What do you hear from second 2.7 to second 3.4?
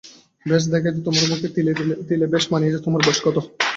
তোমার বয়স কত?